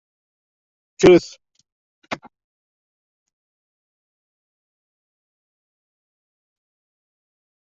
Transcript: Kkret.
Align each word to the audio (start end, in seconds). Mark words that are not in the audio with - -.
Kkret. 0.97 1.27